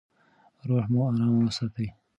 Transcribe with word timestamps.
روح 0.67 0.85
مو 0.91 1.01
ارام 1.07 1.33
وساتئ. 1.45 1.87